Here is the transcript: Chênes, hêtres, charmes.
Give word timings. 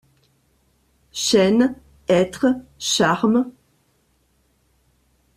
Chênes, 1.13 1.75
hêtres, 2.09 2.55
charmes. 2.79 3.45